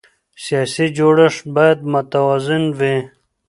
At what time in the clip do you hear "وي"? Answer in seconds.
2.79-2.95